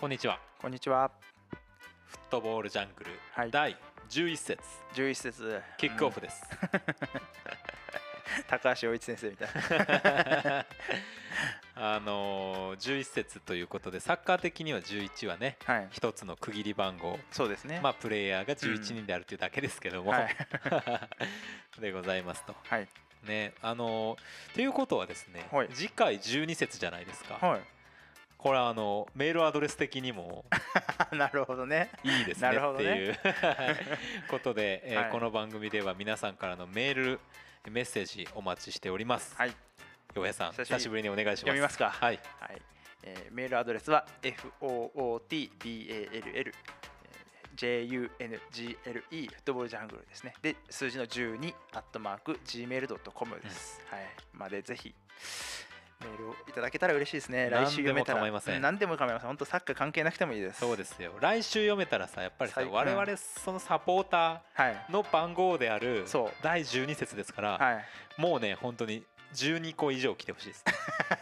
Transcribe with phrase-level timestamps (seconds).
[0.00, 1.10] こんにちはこんにちは。
[1.50, 3.76] フットボールジャングル、はい第
[4.08, 4.62] 11節
[4.94, 6.40] 11節キックオフです、
[8.46, 10.66] 高橋陽一先生みたいな。
[11.96, 15.88] あのー、11節ということでサッカー的には11はねはい。
[15.90, 17.80] 一つの区切り番号そうですね。
[17.82, 20.36] まあプレイヤーが11人であるというだけですけども、はい。
[21.80, 22.88] でございますとはい。
[23.24, 27.77] ねあのーということはですね、はい次回12節じゃないですか、はい。
[28.38, 30.44] これはあのメールアドレス的にも
[31.12, 31.90] なるほどね。
[32.04, 33.18] いいですねっていう
[34.30, 37.20] ことで、えーはいこの番組では皆さんからのメール
[37.68, 39.34] メッセージお待ちしております。
[39.36, 39.54] はい。
[40.14, 41.40] 洋平さん久しぶりにお願いします。
[41.40, 42.20] 読みますかはい。
[42.38, 42.62] はい。
[43.02, 46.54] えーメールアドレスは f o o t b a l l
[47.56, 50.34] j u n g l e フットボールジャングルですね。
[50.40, 53.82] で数字の12アットマーク gmail.com です。
[53.90, 54.06] はい。
[54.32, 54.94] までぜひ。
[56.00, 57.50] メールをいただけたら嬉しいですね。
[57.50, 58.20] 来週読めたら。
[58.20, 59.28] 何でも構いませんうん何でも構いません。
[59.28, 60.60] 本当サッカー関係なくてもいいです。
[60.60, 61.12] そうですよ。
[61.20, 64.84] 来週読めたらさやっぱりさ最我々そのサポータはい。
[64.88, 66.04] ーの番号である
[66.42, 67.84] 第12節ですから、はい。
[68.16, 69.02] もうね本当に
[69.34, 70.64] 12個以上来てほしいです。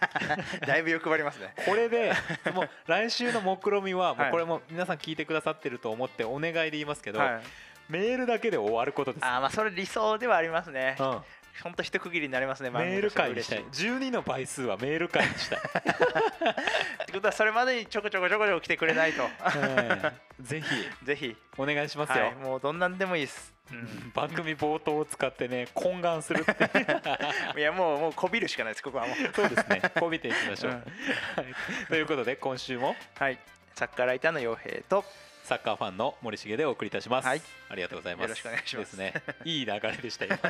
[0.67, 1.55] だいぶ欲張りますね。
[1.65, 2.13] これで
[2.53, 7.41] もう 来週の目論みはもはいうこれも皆さん聞いてくださってると思ってお願いで言いますけど、はい。
[7.89, 9.25] メールだけで終わることです。
[9.25, 10.97] あーまあそれ理想ではありますね。
[10.99, 11.23] うん
[11.63, 12.71] 本当一区切りになりますね。
[12.71, 19.23] メール会にしたい番組として12の倍数はメール会にしたい、ってことはそれまでにちょこちょこちょこちょこ来てくれないと。
[19.57, 20.67] ええぜひ
[21.05, 21.37] ぜひ。
[21.57, 22.35] お願いしますよ、はい。
[22.35, 23.55] もうどんなんでもいいです。
[23.73, 26.71] うん番組冒頭を使ってね懇願するって
[27.59, 29.17] いやもうもうこびるしかないですここはもう。
[29.35, 30.85] そうですねこびていきましょう、
[31.89, 33.39] ということで今週もはい。
[33.75, 35.05] サッカーライターの洋平と
[35.47, 37.43] サッカーファンの森重でお送りいたします、はい。
[37.69, 38.25] ありがとうございます。
[38.25, 38.95] よろしくお願いします。
[38.95, 39.15] ね。
[39.45, 40.37] いい流れでしたよ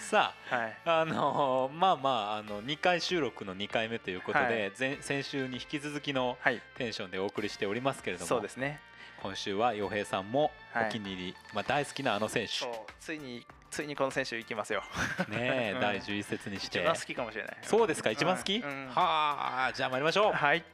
[0.00, 0.76] さはい。
[0.84, 4.72] ああのーまあまああの2回収録の2回目ということで、はい。
[4.76, 6.60] 前先週に引き続きのはい。
[6.76, 8.80] テンションでお送りしておりますけれどもそうですね。
[9.22, 10.86] 今週は洋平さんもはい。
[10.88, 12.66] お気に入り、まあ、大好きなあの選手。
[12.98, 14.82] ついについにこの選手行きますよ。
[15.28, 15.80] ねえ、うん。
[15.80, 16.80] 第11節にして。
[16.80, 17.56] 一番好きかもしれない。
[17.62, 18.10] そうですか？
[18.10, 18.68] 一番好き、うん。
[18.68, 18.88] うん。
[18.88, 20.32] はあじゃあ参りましょう。
[20.32, 20.38] はい。
[20.40, 20.64] はい、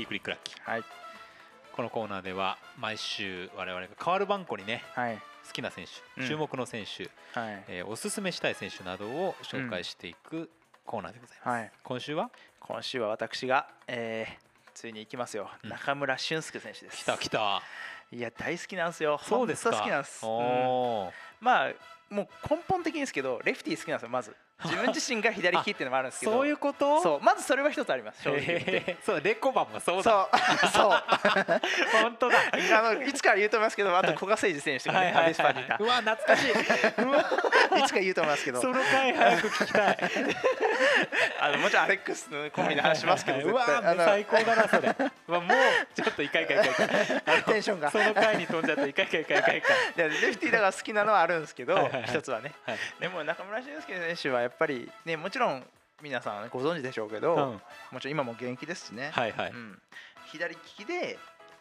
[0.00, 0.84] ィークリークラッキーはい。
[1.72, 5.18] このコーナーでは毎週我々が変わる番号にねはい。
[5.46, 6.28] 好きな選手、うん。
[6.28, 7.04] 注目の選手、
[7.38, 7.64] はい。
[7.68, 10.50] えーおすすめしたい選手などを紹介していく
[10.84, 11.72] コーナーでございます、はい。
[11.82, 12.30] 今週は？
[12.58, 15.70] 今週は私が、えーついに行きますよ、うん。
[15.70, 16.98] 中村俊輔選手です。
[16.98, 17.62] 来た来た。
[18.12, 19.20] いや大好きなんですよ。
[19.22, 19.76] そうですか。
[19.76, 20.30] 好きなんです、うん。
[21.40, 21.72] まあ
[22.08, 24.34] もう根本的にですけどレフティー好きなんですよまず
[24.64, 26.32] 自分自身が左利きっていうのもあるんですけど。
[26.32, 27.02] そういうこと？
[27.02, 28.96] そうまずそれは一つあります正直言って。
[29.04, 30.66] そうレコバンもそうそだう。
[30.72, 30.90] そう。
[32.02, 32.38] 本当だ。
[32.78, 35.76] あのいつか言うと思いますけどあと古賀誠司選手とかねアビスパにいた。
[35.80, 36.52] うわ懐かしい。
[36.52, 37.24] うわ
[37.78, 38.60] いつか言うと思いますけど。
[38.60, 39.98] その回早く聞きたい
[41.40, 43.92] あのもちろんアレックスの込みで話しますけどうわ絶対。
[43.92, 44.88] あの最高だなそれ。
[45.28, 45.42] もう
[45.94, 46.84] ちょっといかいかいかいか
[47.26, 47.90] あのテンションが。
[47.90, 55.66] その回に飛んじゃっていかいかいかいかいかいやレフティーだから好きなのはあるんですけどはいはいはい一つはねはいでも中村俊輔選手はやっぱりねもちろん
[56.02, 57.62] 皆さんご存知でしょうけど、うん。
[57.92, 59.50] もちろん今も現役ですしね、はいはい。
[59.50, 59.78] うん、
[60.26, 61.18] 左利きで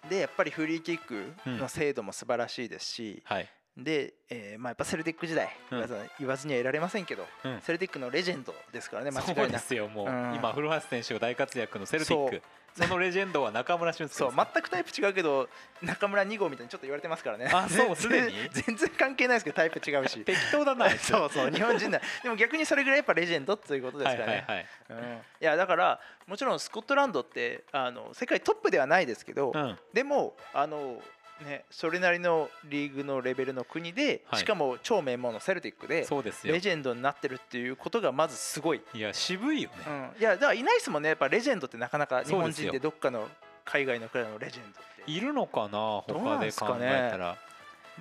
[0.09, 5.87] でやっぱりフリーキックの精度も素晴らしいですし、はいで、えーまあ、やっぱセルティック時代、うん。
[6.19, 7.61] 言わずにはいられませんけど、うん。
[7.61, 10.35] セルティックのレジェンドですからね間そうで違いなくすよもう、うん。
[10.35, 12.35] 今古橋選手が大活躍のセルティック。
[12.35, 15.49] そそのレジェンドは中村俊輔そう全くタイプ違うけど
[15.81, 17.49] 中村2号みたいにちょっと言われてますからね。
[17.51, 18.49] あそう全然すでに？
[18.51, 20.19] 全然関係ないですけどタイプ違うし。
[20.19, 21.99] 適当だな そうそう日本人だ。
[22.23, 25.03] でも逆にそれぐらいやっぱレジェンドということですからね、はいはいはい。
[25.03, 25.15] うん。
[25.15, 29.77] いやだからもちろんスコットランドってあの世界トップではないですけど、うん。
[29.93, 31.01] でもあの、
[31.45, 34.39] ね、それなりのリーグのレベルの国で、はい。
[34.39, 36.53] しかも超名門のセルティックでそうですよ。
[36.53, 41.09] レジェンドになってるっていうことがまずすごい、いや渋いよね、うん、いやだからいないですもんね。
[41.09, 43.27] やっぱレジェンドってなかなか日本人でどっかの
[43.65, 47.37] 海外のクラブのレジェンドって、いるのかな他です考えたら、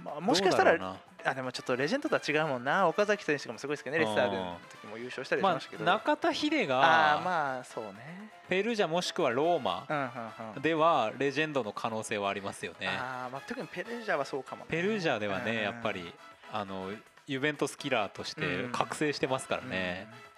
[0.02, 0.96] まあ、もしかしたら
[1.30, 2.86] あでもちょっとレジェンドとは違うもんな。
[2.88, 8.30] 岡崎選手もすごいですけどねレッサーでの時も優勝したりしまましたけど、あ、中田秀あがあまあそうね。
[8.48, 10.62] ペルージャもしくはローマうんうんうん。
[10.62, 12.88] ではレジェンドの可能性はありますよね。
[12.88, 14.64] あーまあ特にペルージャはそうかも。
[14.64, 16.12] ねペルージャではねうんやっぱり
[16.52, 16.90] あの
[17.26, 20.08] ユベントスキラーとしてうん覚醒してますからね。
[20.22, 20.28] うん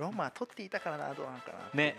[0.00, 1.96] ローマは取っていたからなどうなのかなってね。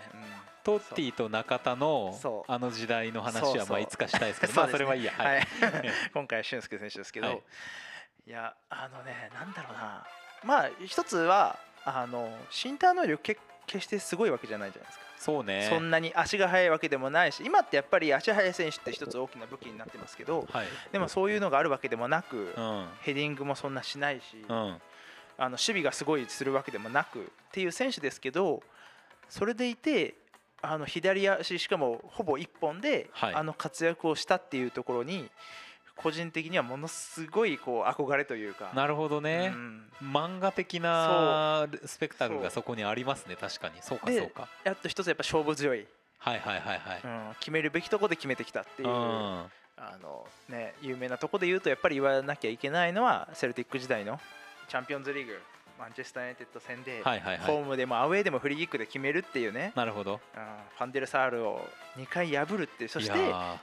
[0.63, 2.17] トッティと中田の
[2.47, 4.53] あの時代の話はまあいつかしたいですけど。
[4.59, 5.13] まあそれはいいや。
[5.15, 5.47] はい。
[6.13, 7.41] 今回は俊介選手ですけど、はい
[8.27, 10.05] い、やあのねなんだろうな。
[10.43, 15.67] まあ一つはあの身体能力結決してすごいわけじゃないじゃないですか、そうね。
[15.69, 20.67] そんなに足が速いわけでもないし今ってやっぱり足速い選手って一つ大きな武器になってますけどはい。
[20.91, 22.87] でもそういうのがあるわけでもなく、うん。
[23.01, 24.77] ヘディングもそんなしないし、うん。
[25.37, 28.61] あの守備がすごいするわけでもなくっていう選手ですけど
[29.29, 30.15] それでいて
[30.61, 33.33] あの左足しかもほぼ一本で、はい。
[33.33, 35.29] あの活躍をしたっていうところに
[35.95, 38.71] 個人的にはものすごいこう憧れというか。
[38.73, 39.51] なるほどね。
[39.53, 39.83] う、ん。
[40.01, 43.35] 漫画的なスペクタクルがそこにありますね。
[43.35, 43.75] 確かに。
[43.81, 44.47] そうかでそうか。
[44.63, 45.85] やっと一つやっぱ勝負強い、
[46.17, 47.01] はいはいはいはい。
[47.03, 49.45] うん、決めるべきとこで決めてきたっていう、うん。
[49.77, 54.19] あのね、有名なとこで言うとやっぱり言わなきゃいけないのはセルティック時代の
[54.67, 55.39] チャンピオンズリーグ
[55.81, 57.47] マンチェスター・ユナイテッド戦で、はいはいはい。
[57.47, 60.13] ホームでもアウェーでもフリーキックで決めるっていうね、なるほど。
[60.13, 60.41] うん
[60.77, 61.67] ファンデルサールを
[61.97, 63.13] 2回破るっていうそして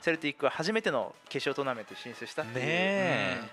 [0.01, 3.37] セルティックは初めての決勝トーナメントに進出したっていう、ねえ。
[3.39, 3.45] うん。
[3.45, 3.49] い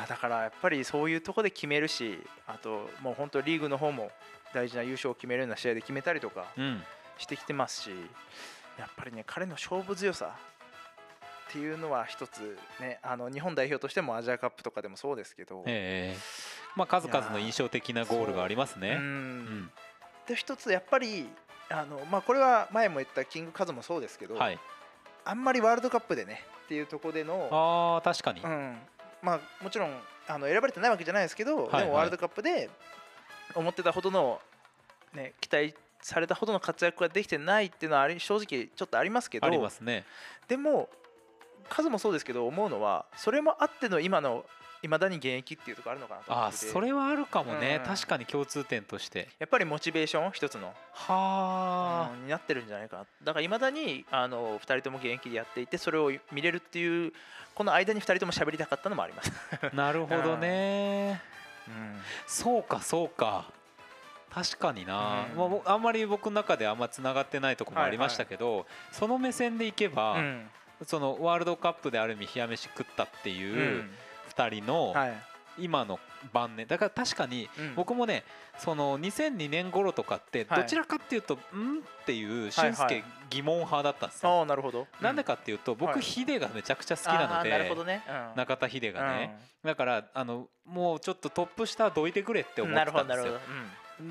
[0.00, 4.10] やだからやっぱりそういうとこで決めるしあともう本当リーグの方も
[4.52, 6.82] 大事な優勝を決めるような試合で決めたりとかーうん。
[7.18, 7.90] してきてますし
[8.78, 10.36] やっぱりね彼の勝負強さ
[11.48, 16.18] っていうのは一つねあの日本代表としてもアジアカップとかでもそうですけど、ええ
[16.76, 18.98] まあ数々の印象的なゴールがありますうね
[20.28, 21.28] で一つやっぱり
[21.68, 24.58] あの、まあ、これは前も言ったキングカズもそうですけど、はい。
[25.24, 28.40] あんまりワールドカップでねっていうところでの、ああ確かに。
[28.40, 28.78] うん。
[29.22, 29.90] まあ、もちろん
[30.28, 31.82] あの選ばれてないわけじゃないですけど、はいはい。
[31.82, 32.70] でもワールドカップで
[33.54, 34.40] 思ってたほどの、
[35.14, 40.04] ね、期待されたほどの活躍ができてないっていうのはあり正直ちょっとありますけどありますね。
[40.46, 40.88] でも
[41.68, 44.44] 数もそうですけど思うのはそれもあっての今の
[44.82, 46.66] いまだに現役っていうところあるのかなと思ああってて。
[46.66, 47.80] それはあるかもね。
[47.82, 47.86] うん。
[47.86, 49.28] 確かに共通点として。
[49.38, 53.06] やっぱりモチベーション一つの、はうんになってるんじゃないかな。
[53.24, 57.12] だからいまだにあの2人とも現役でやっていてそれを見れるっていう
[57.54, 59.32] この間に2人とも喋りたかったのもあります、
[59.62, 61.20] あ なるほどね。
[61.68, 62.02] うん。
[62.26, 63.46] そうかそうか。
[64.30, 65.36] 確かにな、うん。
[65.36, 70.50] まあ僕、あんまり僕の中であんまつながってないところもありましたけど、その目線でいけば、うん。
[70.84, 73.90] そのワールドカップである意味冷や飯食ったってういうん
[74.36, 75.12] 2人のはい。
[75.58, 75.98] 今の
[76.34, 77.74] 晩年だから確かにうん。
[77.76, 78.24] 僕もね
[78.58, 80.62] その2002年頃とかってはい。
[80.62, 81.40] どちらかっていうと、んっ
[82.04, 84.40] ていうはい俊介疑問派だったんですよ。
[84.40, 84.86] ああなるほど。
[85.00, 86.00] なんでかっていうと僕はい。
[86.02, 88.00] ヒデがめちゃくちゃ好きなのあーなるほどで
[88.34, 89.38] 中田ヒデがね。
[89.64, 93.40] だからあのもうちょっとトップ下どいてくれってうん思ってたんですなるほどなるよ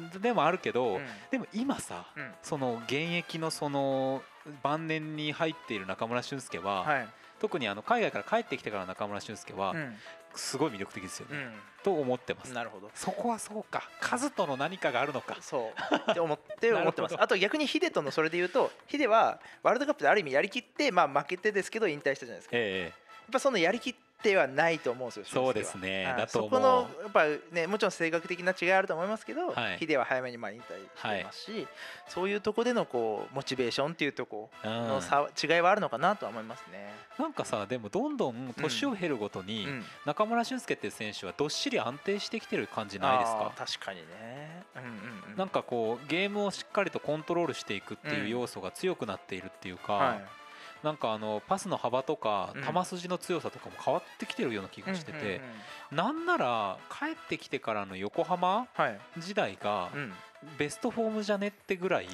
[0.09, 0.19] ほど。
[0.19, 1.05] でもあるけどうん。
[1.29, 2.05] でも今さ
[2.41, 4.23] その現役のその
[4.63, 7.07] 晩年に入っている中村俊輔ははい
[7.39, 9.95] 特にあの海外から帰ってきてからの中村俊輔はうん。
[10.37, 11.53] すごい魅力的ですよね、うん。
[11.81, 12.53] と思ってます。
[12.53, 12.91] なるほど。
[12.93, 13.89] そこはそうか。
[14.01, 15.37] カズとの何かがあるのか。
[15.39, 15.83] そう。
[16.11, 17.15] って思って思ってます。
[17.17, 22.57] あと逆にヒデとのそれで言うとヒデはワールドカップである意味やりきってまあ負けてですけど引退したじゃないですか。
[22.57, 22.93] やっえ
[23.31, 26.29] ぱそのやりきってはないと思うんですよそうですねう。
[26.29, 31.67] そこのやっぱねもちろん性格的な違いあると思いますけど、はいヒデは早めにまあ引退してますし、
[32.07, 34.87] そういうとこでのこうモチベーションっていうとこえうん。
[34.87, 36.93] の差、違いはあるのかなとは思いますね。
[37.19, 39.85] なんかさでもどんどん年を経るごとに、うん。
[40.05, 43.53] 中村俊輔っていう選手はどっしり安定してきてる感じないですか？
[43.57, 44.63] 確かにね。
[44.75, 44.89] うんうん
[45.31, 45.37] うん。
[45.37, 50.25] なんかこうゲームをしっかりとコントロールしていくっていう要素が強くなっているっていうか、はい
[50.85, 52.63] なんかあのパスの幅とかうん。
[52.63, 55.41] 球筋の強さとかも変わってきてるような気がしてて、
[55.91, 58.99] なんなら帰ってきてからの横浜はい。
[59.17, 60.13] 時代がうん。
[60.59, 62.07] ベストフォームじゃねってぐらい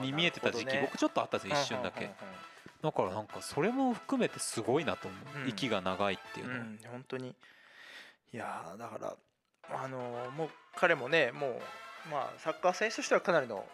[0.00, 2.08] に見えてた時期、僕ちょっとあったんですよ一瞬だけ、
[2.82, 5.48] だからなんかそれも含めてすごいなと思う、うん。
[5.48, 6.54] 息が長いっていうの。
[6.92, 7.34] 本当に。
[8.32, 9.16] いやーだから
[9.76, 13.64] あのーもう彼もねもうまあサッカー選手としてはかなりの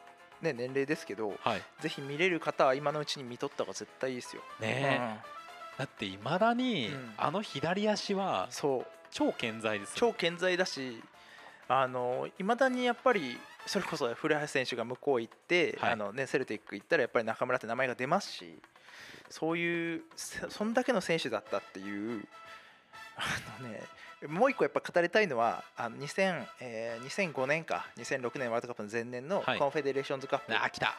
[0.42, 1.62] ね年齢ですけどはい。
[1.80, 4.42] ぜひ見れる方は今のうちに見とった方が絶対いいですよ。
[4.60, 7.14] ねえ、だっていまだに、うん。
[7.16, 8.48] あの左足は
[9.10, 9.94] 超健在ですよ。
[9.96, 11.02] 超健在だし
[11.68, 15.92] あのいまだにやっぱりそれこそ古橋選手が向こう行って、はい。
[15.92, 18.58] あのね、セルティック行ったらやっぱり中村って名前が出ますし
[19.28, 22.24] そういうそそんだけの選手だったっていう
[23.20, 23.80] あのね
[24.28, 29.58] もう一個やっぱ語りたいのはあの2000、えー2005年か2006年ワールドカップの前年のはい。
[29.58, 30.94] コンフェデレーションズカップあ来た。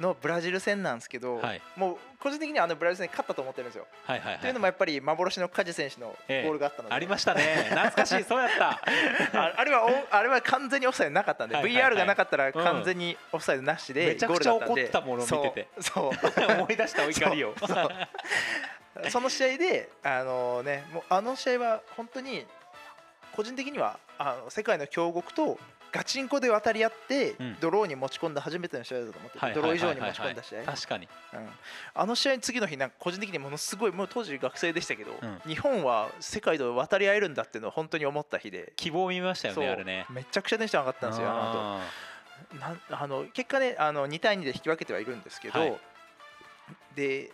[0.00, 1.62] のブラジル戦なんですけど、はい。
[1.76, 3.86] もう個人的にはあのブラジル戦勝ったと思ってるんですよ。
[4.04, 4.40] はいはいはい。
[4.40, 6.42] というのもやっぱり幻の加地選手のゴえ。
[6.44, 7.66] えールがあったので、ありましたね。
[7.70, 8.24] 懐かしい。
[8.24, 8.70] そうやった。
[9.38, 11.92] ああれはおあれは完全にオフサイドなかったんで、はいはいはい。
[11.92, 12.52] VR がなかったらうん。
[12.52, 15.68] 完全にオフサイドなしでめちゃくちゃ怒ったものを見てて。
[15.80, 16.46] そうそう。
[16.58, 17.54] 思い出した怒りを
[19.10, 22.46] その試合であのねもうあの試合は本当に
[23.34, 25.58] 個人的にはあの世界の強国と
[25.92, 27.56] ガチンコで渡り合って、うん。
[27.60, 31.06] ドローに持ち込んだ初めての試合だと思ってドロー以上に持ち込んだ試合、確かに。
[31.34, 31.48] うん。
[31.92, 35.40] あの試合の次の日なんか個人的にものすごいもう当時学生でしたけど、うん。
[35.46, 38.72] 日本は世界と渡り合えるんだっていうのを本当に思った日で。
[38.76, 40.06] 希望を見ましたよねあれね。
[40.08, 41.80] めちゃくちゃテンション上がったんですよあ
[42.88, 45.78] のあの結果ねあの2対2で引き分けてはいるんですけど、はい。
[46.94, 47.32] で、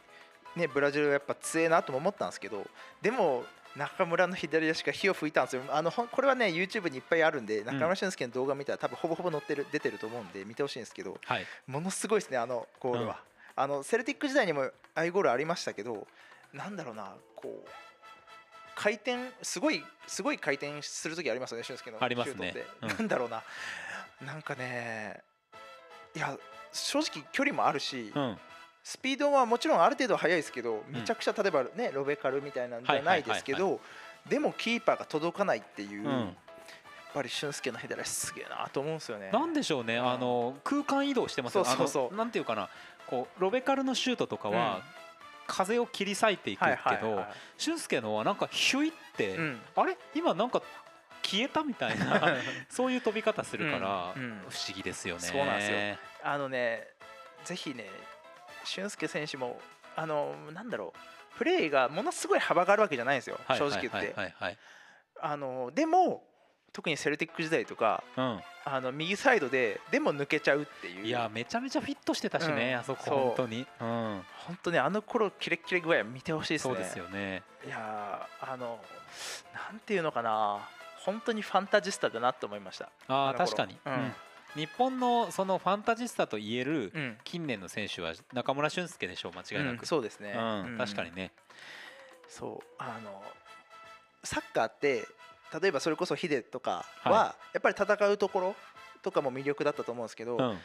[0.58, 2.66] ね、ブラジルはやっぱ強えなとも思ったんですけど
[3.00, 3.44] でも
[3.76, 5.62] 中村の左足が火を吹いたんですよ。
[5.70, 11.46] あのこれはね YouTube にいっぱいあるんで中村俊輔の動画見たら多分ほぼほぼ載ってる出てると思うんで見てほしいんですけどはい。
[11.66, 13.20] ものすごいですねあのゴールは、
[13.54, 16.06] あのセルティック時代にもああいうゴールありましたけど
[16.52, 17.68] なんだろうなこう
[18.74, 22.88] 回転すごいすごい回転する時ありますよね俊介のシュートって、うん。
[22.88, 23.42] なんだろうな
[24.24, 25.20] なんかね
[26.16, 26.36] いや
[26.72, 28.38] 正直距離もあるし、うん
[28.88, 33.80] スピードはもちろんある程度速いですけどめちゃくちゃ例えばね、ロベカルみたいなんじゃないですけど
[34.26, 36.06] でもキーパーが届かないっていう、うん。
[36.06, 36.32] やっ
[37.12, 39.30] ぱり俊介の左足すげえなと思うんですよね。
[39.30, 42.06] なんでしょうね、あの空間移動してますよそうそうそう。
[42.08, 42.70] あのなんていうかな
[43.06, 44.82] こうロベカルのシュートとかは、うん。
[45.46, 47.24] 風を切り裂いていくけど、
[47.58, 49.60] 俊介のはなんかヒュイって、うん。
[49.76, 49.98] あれ？
[50.14, 50.62] 今なんか
[51.22, 52.36] 消えたみたいな
[52.70, 54.22] そういう飛び方するから、うん。
[54.22, 54.38] うん。
[54.48, 55.20] 不思議ですよね。
[55.20, 55.78] そうなんですよ。
[56.22, 56.88] あのね、
[57.44, 57.90] ぜひね、
[58.68, 59.60] 俊介選手も、
[59.96, 64.14] あのなんだろう、プレーがものすごい幅があるわけじゃないんですよ、はい正直言って。
[65.20, 66.22] あのでも、
[66.72, 72.80] 特にセルティック時代とか、はいあの右サイドで、でも抜けちゃうっていう、うん、いやめちゃめちゃフィットしてたしね、うん。
[72.80, 76.74] あそこ本当に、うん、本当ね、あの頃キレッキレ具合見てほしいですね。
[76.74, 77.42] そうですよね。
[77.64, 78.78] いやーあの、
[79.54, 80.58] なんていうのかな、
[80.98, 82.90] 本当にファンタジスタだなと思いました。
[83.08, 83.92] ああ確かに、うん。
[83.92, 84.14] うん
[84.58, 87.16] 日本のそのファンタジスタと言えるうん。
[87.22, 89.86] 近年の選手は中村俊輔でしょう間違いなく、うん。
[89.86, 90.72] そうですね、うん。
[90.72, 90.78] うん。
[90.78, 91.30] 確かにね。
[92.28, 92.66] そう。
[92.78, 93.22] あの
[94.24, 95.06] サッカーって
[95.62, 98.56] 例えばそれこそヒデとかは、はやっぱり戦うところ
[99.02, 100.58] とかも魅力だったと思うんですけど、うん。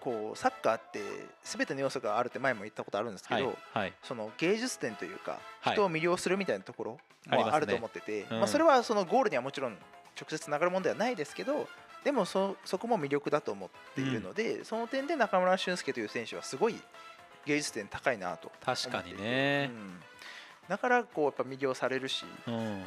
[0.00, 1.00] こうサッカーって
[1.42, 3.42] 全ての要素があるって前も言ったことあるんですけはい。
[3.42, 3.92] ど、はい。
[4.04, 5.72] その芸術点というかはい。
[5.74, 11.66] 人を魅了するみたいなところもあると思ってて、うんまあ、それはそのゴールにはもちろん直接つながるものではないですけど
[12.04, 16.76] でもそそこも魅力だと思っているので、その点で中村俊輔という選手はすごい
[17.46, 19.70] 芸術点高いなと確かにね。
[19.72, 20.00] う、ん。
[20.68, 22.62] だからこうやっぱ魅了されるし、うん、うん。
[22.62, 22.84] ね、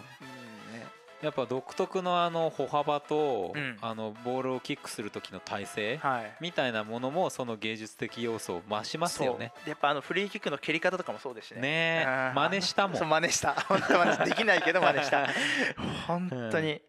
[1.22, 3.78] やっぱ独特のあの歩幅と、うん。
[3.82, 6.36] あのボールをキックする時の体勢はい。
[6.40, 9.52] みたいなものもその芸術的要素を増しますよね。
[9.66, 11.62] やっぱあのフリーキックの蹴り方とかもそうですしね。
[11.62, 12.06] ね
[12.36, 12.98] 真似したもん。
[12.98, 13.54] そう真似した。
[13.68, 15.28] 本当真似できないけど真似した。
[16.06, 16.82] 本当に、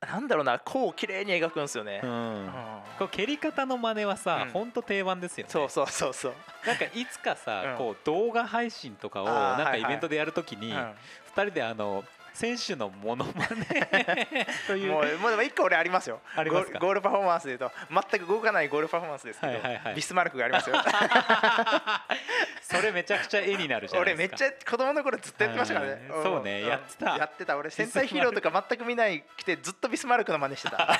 [0.00, 2.10] なんだろうなこう綺麗に描くんですよね、うん。
[2.10, 2.50] うん。
[2.98, 4.50] こう蹴り方の真似はさ、うん。
[4.50, 5.50] ほんと定番ですよね。
[5.52, 6.34] そうそうそうそう、
[6.66, 7.76] なんかいつかさ、うん。
[7.76, 10.94] こう動画配信とかをなんかイベントでやるときに、うん。
[11.26, 12.02] 二人であの
[12.32, 14.46] 選手のモノマネ？
[14.66, 14.92] という。
[14.92, 16.20] もうもう一個俺ありますよ。
[16.36, 16.78] ありますか？
[16.78, 17.76] ゴールパフォーマンスで言うと
[18.10, 19.94] 全く動かないゴールパフォーマンスですけど、はいはいはい。
[19.94, 20.76] ビスマルクがありますよ。
[22.62, 24.50] それめちゃくちゃ絵になるじゃない俺めっですか。
[24.50, 25.92] ちゃ子供の頃ずっとやってましたからね。
[26.10, 27.16] はいそうねんやってた。
[27.16, 27.56] やってた。
[27.56, 30.76] 俺戦隊ヒーローとか全く見ないくてずっとビスマルクの真似してた。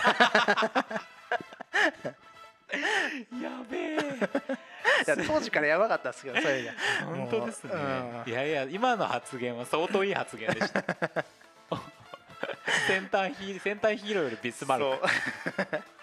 [2.70, 3.98] やべえ。
[5.04, 6.74] 当時からやばかったですけど そういう意味では
[7.06, 8.22] 本当ですねも。
[8.26, 10.84] ういやいや今の発言は相当いい発言でした。
[12.86, 14.98] センターヒーセンターヒーローよりビスマルク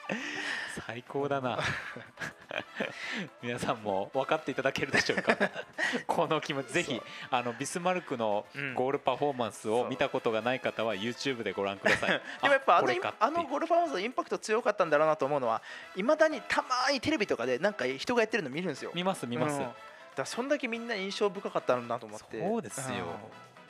[0.85, 1.59] 最高だな。
[3.41, 5.35] 皆さんも分かっていただけるでしょうか？
[6.07, 12.09] この気持ちぜひあのビスマルクのうんゴールパフォーマンスを見たことがない方は YouTube でご覧ください。
[12.09, 15.61] でもやっぱあのあのゴルファーマンスのインパクト強かったんだろうなと思うのは
[15.95, 19.69] いまだにたまにテレビとかでなんか人がやってるの見るんですよ見ます見ますうん。
[20.15, 23.05] だそんだけみんな印象深かったんだなと思ってそうですよ。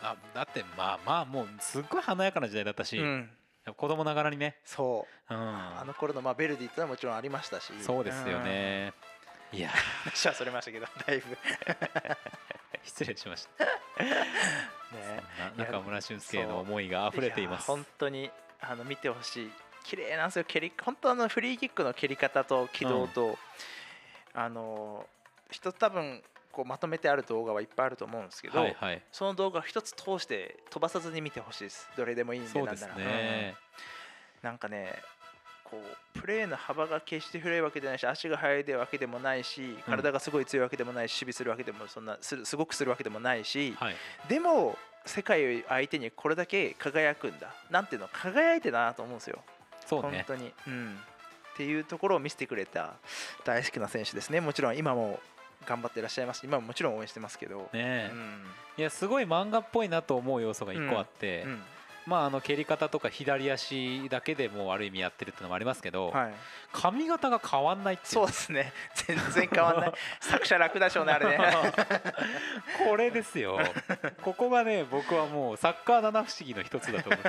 [0.02, 3.30] あだってまあまあもうすっごい華やかな時代だったし、うん、うん
[3.74, 4.58] 子供ながらにね。
[4.66, 5.40] そううん。
[5.40, 8.94] あの頃のまあベルディってのはもちろんありましたしそうですよね。
[9.54, 9.74] いやうん
[10.12, 11.38] 話はそれましたけど だいぶね
[12.84, 13.66] 失礼しました。
[14.88, 17.70] そんな中村俊輔の思いが溢れています。
[17.70, 18.32] や本当に
[18.62, 19.52] あの見てほしい
[19.84, 23.38] 綺麗なんですよ蹴り本当あのフリーキックの蹴り方と軌道と、
[24.34, 25.08] あの
[25.50, 26.22] 一つ多分
[26.58, 29.02] こうまとめてある動画はいっぱいあると思うんですけど、はいはい。
[29.12, 31.88] その動画一つ通して飛ばさずに見てほしいです。
[31.96, 32.96] どれでもいいんでなんなら。
[32.96, 33.56] ね。
[34.42, 34.50] うん。
[34.50, 34.96] なんかね
[35.64, 43.96] こうプレーの幅が決して広いわけでないし足が速いわけでもないし体がすごい強いわけでもないし守備するわけでもそんなすごくするわけでもないし、はい。
[44.28, 47.54] でも世界を相手にこれだけ輝くんだ。
[47.70, 49.44] なんていうの輝いてたなと思うんですよ、
[49.86, 50.26] そうね。
[50.28, 51.00] 本当に、うん、
[51.54, 52.96] っていうところを見せてくれた
[53.46, 54.42] 大好きな選手ですね。
[54.42, 55.20] もちろん今も
[55.68, 56.46] 頑張っていらっしゃいます。
[56.46, 58.10] 今ももちろん応援してますけど、ねえ。
[58.12, 58.42] うん。
[58.78, 61.62] いやすごい漫画っぽいなと思う要素が一個あって、うん
[62.08, 66.34] まああの蹴り方とか左足だけでもうある意味やってるっていうのもありますけど、はい、
[66.72, 68.14] 髪型が変わんないっていう。
[68.14, 68.72] そうですね。
[68.96, 69.94] 全然変わんない。
[70.22, 71.38] 作者楽だしょうねあれね。
[72.88, 73.60] これですよ。
[74.24, 77.22] ここがね僕はもうサッカー七不思議の一つだと思う。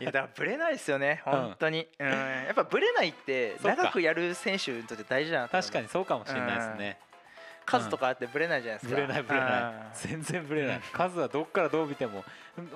[0.00, 1.22] い いやだからブレないですよね。
[1.24, 1.32] うん。
[1.32, 6.98] 本当に、うん、やっぱブレないって長くやる選手にとって大事だな確かにそうかもしれないですね
[7.68, 8.94] 数とかあってブレないじゃないですか。
[8.94, 9.62] ブレないブレない。
[9.62, 9.72] うん。
[10.10, 10.80] 全然ブレない。
[10.92, 12.24] 数はどっからどう見ても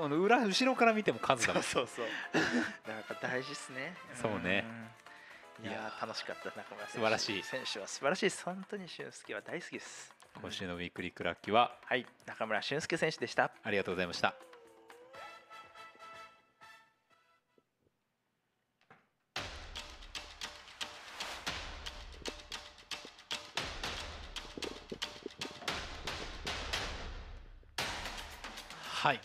[0.00, 1.62] あの裏後ろから見ても数だもん。
[1.64, 2.06] そうそう。
[2.32, 2.42] そう
[2.86, 3.94] だから大事っすね。
[4.14, 4.64] そうね。
[5.60, 5.68] うん。
[5.68, 6.92] いや楽しかった中村選手。
[6.92, 7.42] 素晴らしい。
[7.42, 8.26] 選手は素晴らしい。
[8.26, 10.14] です本当に俊介は大好きです。
[10.40, 11.76] 今週のウィークリークラッキーは。
[11.84, 12.06] はい。
[12.26, 13.50] 中村俊介選手でした。
[13.62, 14.51] ありがとうございました
[29.02, 29.20] はい。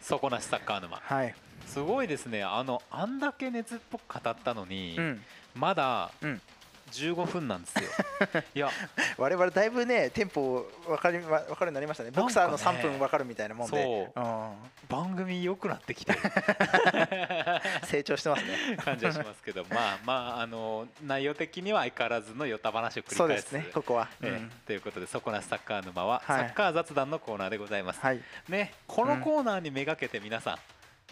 [0.00, 0.96] 底なしサッカー沼。
[0.96, 1.34] はい。
[1.66, 2.42] すごいですね。
[2.42, 5.22] あのあんだけ熱っぽく語ったのに、うん。
[5.54, 6.40] まだうん
[6.94, 7.82] 15分なんですよ。
[8.54, 8.70] いや。
[9.18, 12.10] 我々だいぶねテンポ分かりわ分かるようになりましたね。
[12.10, 13.82] ボクサーのなんかね3分分かるみたいなもんで。
[13.82, 14.20] そう。
[14.20, 14.52] うん。
[14.88, 16.18] 番組良くなってきてる。
[17.84, 18.76] 成長してますね。
[18.76, 24.50] 感じはしますけどまあまああの内容的には相変わらずのヨタ話を繰り返そうですすねここは、ええうん。
[24.66, 26.40] ということで「底なしサッカー沼は」はい。
[26.40, 28.00] サッカー雑談のコーナーでございます。
[28.00, 28.20] はい。
[28.48, 30.58] ねこのコーナーにめがけて皆さん、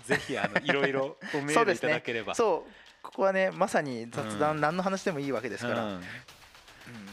[0.05, 2.35] ぜひあのいろいろおメールいただければ。
[2.35, 4.61] そうここはねまさに雑談、うん。
[4.61, 5.93] 何の話でもいいわけですから、うん。
[5.95, 6.03] うん。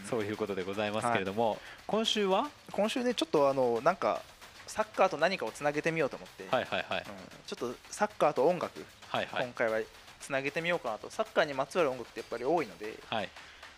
[0.10, 2.50] そういうことでございますけれども、今週は？
[2.72, 4.22] 今週ねちょっとあのなんか
[4.68, 7.00] サッカーと何かをつなげてみようと思って、はいはいはい。
[7.00, 7.06] うん。
[7.46, 9.46] ちょっとサッカーと音楽、はいはい。
[9.46, 9.80] 今回は
[10.20, 11.10] つなげてみようかなと。
[11.10, 13.00] サッカーにまつわる音楽ってやっぱり多いので。
[13.10, 13.30] はい。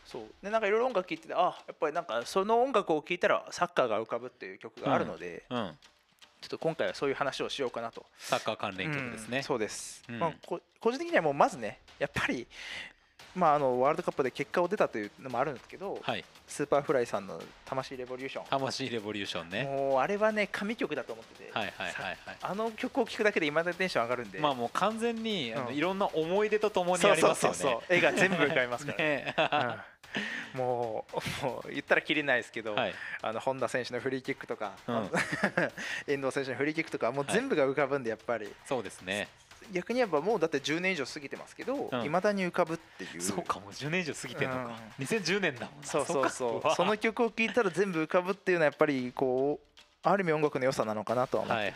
[0.06, 0.24] そう。
[0.44, 5.72] でなんかいろいろ音楽聴いててあやっぱりなんかその音楽を聴いたらサッカーが浮かぶっていう曲があるので、うん
[6.42, 8.04] ちょっと今回はそういう話をしようかなと。
[8.18, 9.38] サッカー関連曲ですね。
[9.38, 10.20] うん、そうです、うん。
[10.20, 12.48] まあ、こ個人的にはもうまずねやっぱり、
[13.36, 16.26] まあ、あのワールドカップで結果を出たというのもあるんですけど、はい。
[16.48, 19.64] Superflyさんの「魂レボリューション」魂レボリューションね。
[19.66, 22.18] もうあれはね神曲だと思ってて、はいはいはいはい。
[22.42, 25.76] あの曲を聴くだけで今だにテンション上がるんで、まあもう完全にあのうん。
[25.76, 27.58] いろんな思い出とともにそうありますよね。
[27.58, 27.96] そうそうそう。
[27.96, 29.36] 絵が全部浮かびますから、 ね。
[29.38, 29.76] うん
[30.54, 31.06] も
[31.42, 32.94] うもう言ったらきりないですけど、はい。
[33.22, 35.12] あの本田選手のフリーキックとか、うん。
[36.08, 39.28] 遠藤選手のフリーキックとかもう全部が浮かぶんでやっぱり、そうですね。
[39.72, 42.10] 逆に言えばもうだって10年以上過ぎてますけどうんい。
[42.10, 43.22] ま、未だに浮かぶっていう。
[43.22, 45.88] そうかもう10年以上過ぎてんのか、 2010年だもんな。
[45.88, 46.76] そうそうそう。
[46.76, 49.71] その曲を聴いたら全部浮かぶっていうのはやっぱりこう
[50.04, 51.74] ある意味音楽の良さなのかなとは思って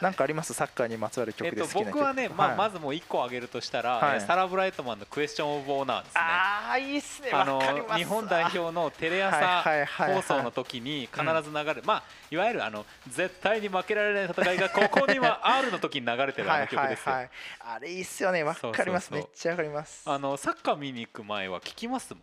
[0.00, 0.54] なんかあります？
[0.54, 4.14] サッカーにまつわる曲えっとで好きな曲、僕はね、まあ、まずずもう1個挙げるとしたら、はい。
[4.16, 6.20] えーサラ・ブライトマンの「クエスチョン・オブ・オーナー」ですね。
[6.20, 7.30] ああいいっすね。
[7.32, 7.60] あの
[7.96, 9.64] 日本代表のテレ朝
[9.96, 17.14] 放送の時に必ず流れる、まあ、いわゆるあの絶対に負けられない戦いがここにはあるの時に流れてるあの曲ですよ。
[17.14, 17.30] はい
[17.60, 18.42] あれいいっすよね。
[18.42, 19.12] わかります。
[19.12, 20.02] めっちゃわかります。
[20.08, 22.22] あのサッカー見に行く前は聞きますもん。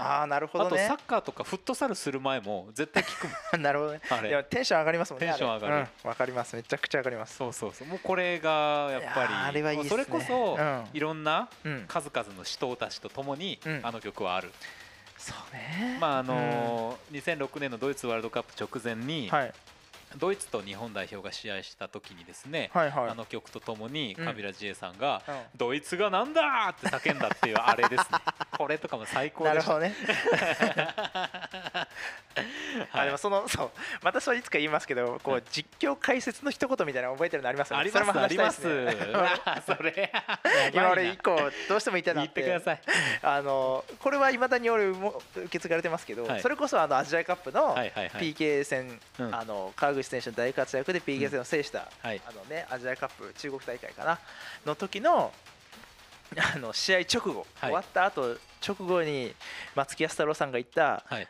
[0.00, 3.62] ああなるほあとどねサッカーとかフットサルする前も絶対聞くもん。
[3.62, 4.00] なるほどね。
[4.10, 4.28] あれ。
[4.28, 5.74] いやテンション上がりますもんねテンション上がる。
[5.74, 6.08] あれうん。
[6.08, 6.56] わ、かります。
[6.56, 7.36] めちゃくちゃ上がります。
[7.36, 7.88] そうそうそう。
[7.88, 10.88] もうこれがやっぱりあれはいいそれこそ、うん。
[10.92, 11.84] いろんなうん。
[11.88, 13.80] 数々の死闘たちとともに、うん。
[13.82, 14.52] あの曲はある。
[15.18, 15.98] そうね。
[16.00, 19.52] まああのー2006年のドイツワールドカップ直前に、はい
[20.16, 23.10] ドイツと日本代表が試合した時にですね、はいはい。
[23.10, 24.24] あの曲とともにうん。
[24.24, 25.34] カビラ J さんが、うん。
[25.56, 28.18] ドイツがなんだ!」って叫んだっていうあれですね。
[28.58, 29.94] これとかも最高でなるほどね。
[32.90, 33.00] はい。
[33.02, 33.70] あでもそのそう。
[34.02, 37.80] またそれいつか言いますけどこう実況解説の一言みたいなの覚えてるのありますよね。
[37.80, 38.62] ありますあります。
[39.66, 40.12] それ。
[40.72, 41.36] 今俺一個
[41.68, 42.80] どうしても言いたいな言ってください。
[43.22, 46.40] あのこれはいまだに俺も受け継がれてますけど、はい。
[46.40, 48.34] それこそあのアジアカップのはいはいはい。
[48.34, 49.34] PK 戦、うん。
[49.34, 52.20] あの川口選手の大活躍で PK 戦を制した、はい。
[52.26, 54.18] あのね、アジアカップ中国大会かな？
[54.64, 55.32] の時の
[56.54, 57.70] あの試合直後、はい。
[57.70, 59.34] 終わった後直後に
[59.74, 61.28] 松木安太郎さんが言ったはい。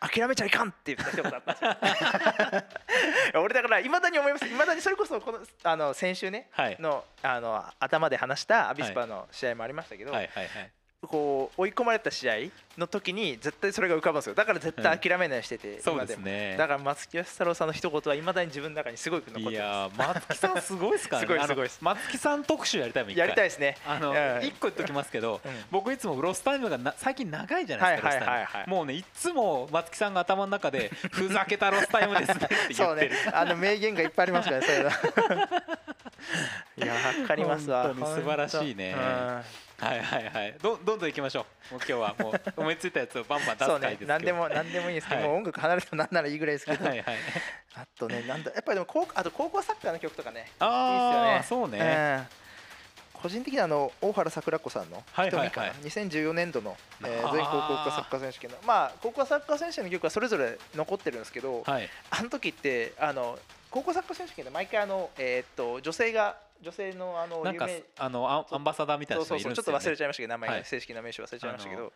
[0.00, 4.46] 諦めちゃいかんって言った一言あったんですよ俺だからいまだに思います。
[4.46, 6.76] いまだにそれこそこのあの先週ね、はい。
[6.80, 10.72] のあの頭で話したアビスパの試合もありましたけど、はいはいはい
[11.06, 12.34] こう追い込まれた試合
[12.76, 14.34] の時に絶対それが浮かぶんですよ。
[14.34, 16.56] だから絶対諦めないようにしてて、そう今ですね。
[16.58, 21.26] だから松木安太郎さんの一言はいまだに自分の中にすごく残っていまやー松木さんすごいですからね。
[21.26, 21.78] すごいすごいです。
[21.80, 23.28] 松木さん特集やりたいもんや回。
[23.28, 23.78] りたいですね。
[23.86, 24.46] あのうん。
[24.46, 25.64] 一個言っときますけど、うん。
[25.70, 33.38] 僕いつもロスタイムがな最近長いじゃないですか、はいはいはいもうねいつも松木さんが頭の中で「ふざけたロスタイムですね」ってそうね言ってる。
[33.38, 34.90] あの名言がいっぱいありますからねそういうの。
[36.84, 37.84] いやわかりますわ。
[37.84, 38.92] 本当に素晴らしいね。
[38.92, 40.56] うんはいはいはい。
[40.62, 41.74] どどんどん行きましょう。
[41.74, 44.08] もう今日はもう 思いついたやつをバンバン出す回ですけど。
[44.08, 47.16] 何でも何でもいいですけど、はいもう音楽離れてもなんならいいぐらいですけど、はいはい。
[47.76, 53.20] あとねなんだやっぱりでも高校あと高校サッカーの曲とかねああいいっすよそうね、うん。
[53.22, 55.48] 個人的にはあの大原桜子さんのはいはいはい。
[55.48, 55.72] 瞳かな。
[55.72, 61.88] 2014年度の、え全高校サッカー選手権のまあ高校サッカー選手権の曲はそれぞれ残ってるんですけど、はい。
[62.10, 63.38] あの時ってあの
[63.70, 67.66] 高校サッカー選手権で毎回あの、えーっと女性が女性のあのなんか
[67.98, 70.64] あのアンバサダーみたいな人がいうるんですよ、ね、ちょっと忘れちゃいましたけど名前が、はい。
[70.64, 71.92] 正式な名称忘れちゃいましたけあど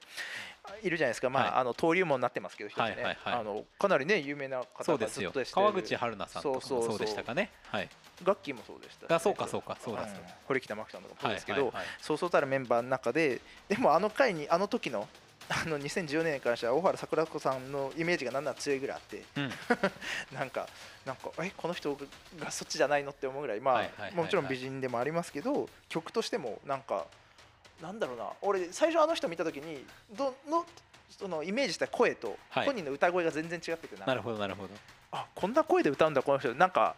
[0.82, 1.30] いるじゃないですか。
[1.30, 1.52] まあ、はい。
[1.60, 3.16] あの登竜門になってますけどね、はいはいはい。
[3.24, 5.32] あのかなりね有名な方がそうですよ。
[5.52, 6.96] 川口春奈さんとかもそうそうそう。
[6.96, 7.50] そうでしたかね。
[7.68, 7.88] はい。
[8.22, 9.06] ガッキーもそうでした。
[9.06, 9.76] しね、あそうかそうか。
[9.82, 10.22] そうだそうだん。
[10.46, 15.08] 堀北真希さんとかもそうですけど、そうそうたるメンバーの中ででもあの回にあの時の
[15.48, 19.24] あの2014年に関しては小原桜子さんのイメージがなんなら強いぐらいあって。
[19.36, 19.50] うん。
[20.36, 20.68] なんか
[21.04, 21.96] なんかえこの人
[22.38, 27.06] がそっちじゃないのって思うぐらいまあ、もちろん美人でもありますけど曲としてもなんか
[27.80, 30.64] なんだろうな俺最初あの人見た時にどの
[31.10, 32.66] そのイメージした声とはい。
[32.66, 34.06] 本人の歌声が全然違っててな。
[34.06, 34.70] なるほどなるほど。
[35.12, 36.54] あこんな声で歌うんだこの人。
[36.54, 36.96] なんか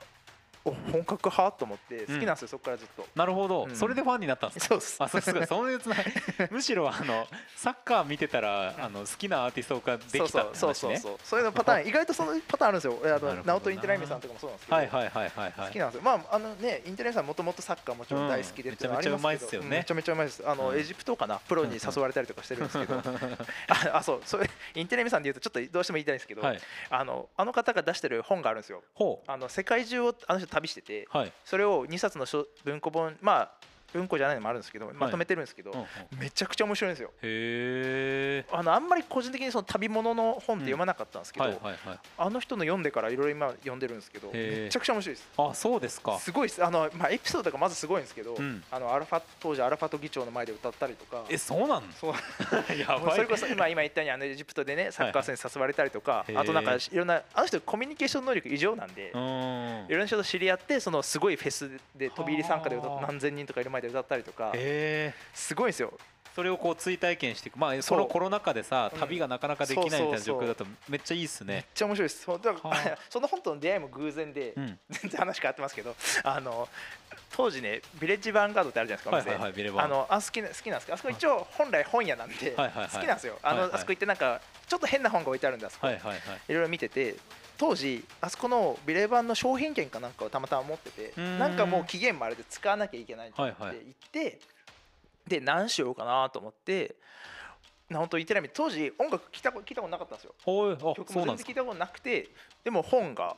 [0.66, 3.07] お本格派と思って好きなんですよ、そこからずっと。
[3.14, 3.76] なるほど、うん。
[3.76, 4.74] それでファンになったんですか？
[4.74, 4.96] そうっす。
[5.00, 6.12] あそうすごいそういうつながり。
[6.50, 10.55] むしろあのサッカー見てたらあの好きなアーティストができたって話ね。
[10.55, 11.40] そうそうそうそう。
[11.40, 11.87] いうのパターン。
[11.88, 13.16] 意外とそのパターンあるんですよ。
[13.16, 15.66] あのナオト・インテライミさんとかもそうなんですけど、はいはいはいはいはい。
[15.68, 16.02] 好きなんですよ。
[16.02, 19.72] まああのねインテライミさんもともとサッカーもちろん大好きでめちゃめちゃうまいっすよねうん。
[19.72, 20.79] めちゃめちゃうまいですあの、うん。
[20.79, 21.38] エジプトかな？
[21.38, 22.96] プロに誘われたりとかしてるんですけど。
[23.68, 24.22] ああそう。
[24.24, 26.61] それインテライミさんで言うとちょっとどうしても言いたいんですけど、はい。
[26.90, 28.83] あのあの方が出してる本があるんですよ。
[28.94, 29.31] ほう。
[29.31, 33.65] あの世界中をあの人旅しててはい、それを2冊の書文庫本まあ
[33.96, 35.87] 文庫じゃないのもあるんですけどまとめてるんですけど、うんうん。
[36.18, 38.44] めちゃくちゃ面白いんですよ。
[38.52, 41.61] あのあんまり個人的にその旅物の本って読まなかったんですけど、
[42.18, 45.28] あの人の読んでからいろいろ今読んでるんですけどめちゃくちゃ面白いです。
[45.37, 46.18] あそうですか。
[46.18, 46.64] すごいです。
[46.64, 48.62] あの、まあ、エピソードがまずすごいんですけど、うん。
[48.70, 51.24] あのアルファ当時アルファト議長の前で歌ったりとか。
[51.28, 52.14] えそうなんそう。
[52.78, 53.14] やばい。
[53.16, 65.92] それこそ今今言ったようにあのエジプトでねサッカー選手誘われたりとか、はいあとなんかいろんなあの人コミュニケーション能力異常なんで、いろんな人と知り合ってそのすごいフェスで飛び入り参加で何千人とかいる前で歌ったりとかへえすごいんですよ。
[66.35, 67.59] それをこう追体験していく。
[67.59, 69.01] まあそのコロナ禍でさうん。
[69.01, 72.25] 旅がなかなかできないみたいな状況だとめっちゃいいっすめっねちゃ面白いです。
[73.09, 74.79] そ の本との出会いも偶然で、うん。
[74.90, 76.68] 全然話変わってますけど あの
[77.31, 83.38] 当時ねビレッジヴァンガードってあるじゃないですかお店、はいはいはいあのあ好きな好きなんですけどあそこ一応本来本屋なんで、好きなんですよ。
[83.42, 86.18] あの、あそこ行ってなんかちょっと変な本が置いてあるんだあそこ、はいはい
[86.53, 87.16] ろいろ見てて
[87.58, 94.38] 当時あそこのビレバンの商品券かなんかをたまたま持っててなんかもう期限もあれで使わなきゃいけないと思ってはい
[95.26, 96.94] で何しようかなと思って
[97.90, 100.34] な本当言ってない当時音楽聞いたこと聞いたことなかったんですよ。
[100.94, 102.28] 曲も全然聞いたことなくて
[102.64, 103.36] でも本が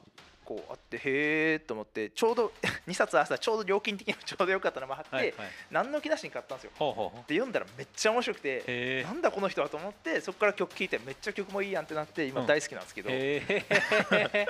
[0.48, 2.52] こうあってへえと思ってちょうど
[2.88, 5.48] 2冊あったらちょうど料金的にもちょうどよかったのもあって、はいはい。
[5.70, 6.70] 何の気なしに買ったんですよ。
[6.78, 7.28] ほうほうほう。
[7.28, 12.46] で読んだらめっちゃ面白くてなんだこの人はと思ってそこから曲聴いてめっちゃ曲もいいやんってなって今うん。
[12.46, 14.46] 大好きなんですけど、へえ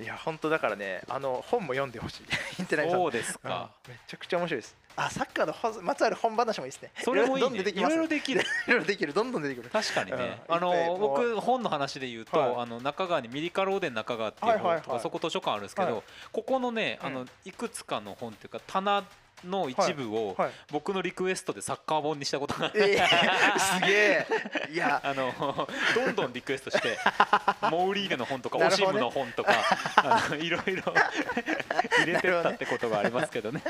[0.02, 2.24] いや本当だからねあの本も読んでほしい。
[2.58, 3.72] インテライそうですか。
[3.86, 3.92] うん。
[3.92, 6.90] めちゃくちゃ面白いですあサッカーのほまつわる本話もいいですね。
[7.02, 7.60] それもいいね。
[7.60, 9.12] いろいろできるいろいろできる。
[9.12, 9.70] どんどん出てくる。
[9.70, 10.54] 確かにね、うん。
[10.56, 12.54] あの僕本の話で言うと、はい。
[12.58, 14.80] あの中川にミリカローデン中川っていうはいはいはい。
[14.80, 16.02] 本とか、そこ図書館あるんですけど、はい。
[16.32, 17.28] ここのねあのうん。
[17.44, 19.04] いくつかの本っていうか棚
[19.44, 20.50] の一部をはい。
[20.70, 24.26] 僕のリクエストでサッカー本にしたことがあって、えー、すげえ。
[24.70, 25.00] いや。
[25.04, 25.32] あの
[25.94, 26.98] どんどんリクエストして
[27.70, 29.52] モウリーネの本とか、オシムの本とか
[29.96, 30.82] あのいろいろ
[31.98, 33.62] 入れてったってことがありますけどね。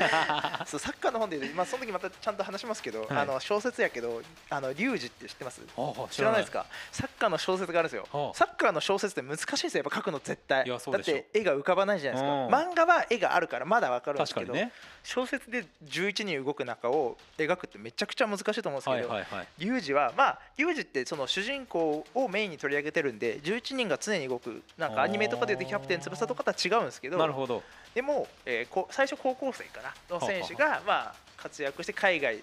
[0.65, 3.07] そうサッカーの本で言うと、まあ、その時またちゃんと話しますけど、はい。
[3.11, 5.61] あの小説やけどあのリュウジって知ってます？
[5.77, 6.41] あ知らない。
[6.41, 6.65] ですか？
[6.91, 8.37] サッカーの小説があるんですよ、はあ。
[8.37, 9.83] サッカーの小説って難しいんですよ。
[9.83, 10.67] やっぱ書くの絶対。
[10.67, 12.71] だって絵が浮かばないじゃないですか、うん。
[12.71, 14.73] 漫画は絵があるからまだわかるんですけど、確かにね。
[15.03, 19.45] 小説で11人動く中を描くってめちゃくちゃ難しいと思うんですけど、はいは。
[19.57, 27.63] リュウジはまあリュウジってその主人公をメインに取り上げてるんで11人が常に動くなんかアニメとかで言うとキャプテン翼とかとは違うんですけどなるほど。
[27.93, 32.37] でも、えーこ最初高校生かなの選手がまあ活躍して海外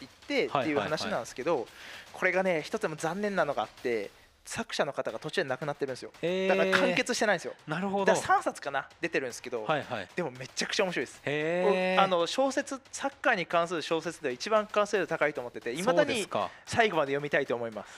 [0.00, 1.66] 行ってっていう話なんですけど
[2.12, 4.10] これがね一つでも残念なのがあって
[4.44, 6.10] 作者の方が途中で亡くなってるんですよ。
[6.20, 6.48] へー。
[6.48, 7.54] だから完結してないんですよ。
[7.66, 8.04] なるほど。
[8.06, 10.08] だから3冊かな出てるんですけど、はいはい。
[10.16, 11.20] でもめちゃくちゃ面白いです。
[11.24, 11.98] へえ。
[11.98, 16.26] あの小説サッカーに関する小説では一番完成度高いと思ってていまだに
[16.66, 17.88] 最後まで読みたいと思います。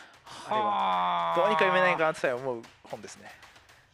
[0.48, 0.54] あ。
[0.54, 0.62] れは。
[0.64, 3.30] はあどうにか読めないかなって思う本ですね。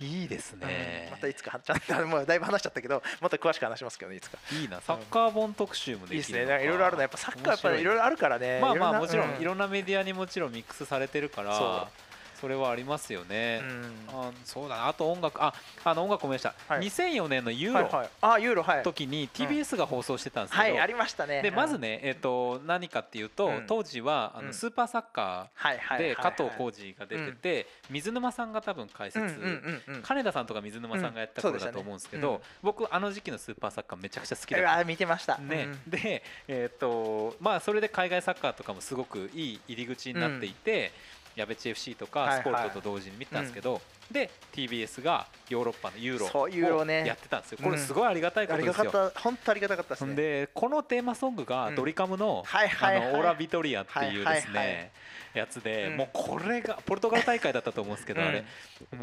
[0.01, 1.05] いいですね。
[1.09, 1.13] うん。
[1.13, 4.39] またいつかちゃんともうだいぶ話しちゃったけどもっと詳しく話しますけどねいつか。
[4.53, 4.81] いいな。
[4.81, 6.59] サッカー本特集もいいですできるのか。
[6.59, 6.59] ね。
[6.59, 8.61] なんかいろいろあるのやっぱサッカーやっぱりいろいろあるからね。
[8.61, 9.41] まあまあもちろうん。
[9.41, 11.57] いろんなメディアにもちろんミックスされてるから。
[11.57, 12.10] そう
[12.41, 13.61] それはありますよね。
[13.63, 13.95] うん。
[14.13, 14.89] あそうだな。
[14.89, 15.43] あと音楽。
[15.43, 15.53] あ
[15.85, 16.55] あの音楽思い出した。
[16.69, 16.81] はい。
[16.83, 18.11] 2004年のユーロはいはい。
[18.23, 18.79] あユーロはい。
[18.79, 20.63] の時に TBS が放送してたんですけど。
[20.63, 21.43] はいありましたね。
[21.43, 23.65] でまずねえっと何かっていうとうん。
[23.67, 24.47] 当時はあうん。
[24.49, 29.21] のスーパーサッカーで加藤浩浩次が出てて水沼さんが多分解説。
[29.21, 30.03] うんうんうんうん。
[30.03, 32.23] 金田さんとか水沼さんがやった頃だと思うんですけうん。
[32.23, 34.71] ど僕あの時期のスーパーサッカーめちゃくちゃ好きだうった。
[34.79, 35.39] わ見てました。
[35.39, 35.69] ね。
[35.87, 35.91] うん。
[35.91, 40.93] で、えーとまあ、それで海外サッカーとかもすごくいい入り口になっていて、
[41.37, 42.41] やべち FC とかはいはい。
[42.41, 47.03] スポルトと同時に見てたんですけど、で TBS がヨーロッパのユーロそうユーロね。
[47.03, 47.59] をやってたんですよ。
[47.63, 49.21] これすごいありがたいことですよ、がたかった。
[49.21, 50.15] 本当ありがたかったですね。
[50.15, 51.75] でこのテーマソングがうん。
[51.77, 54.91] ドリカムの,、オーラ・ビトリアっていうですね、はいはいはい
[55.35, 58.29] やつで、うんもうこれがポルトガル大会だったと思うんですけど、うん。
[58.29, 58.45] あれ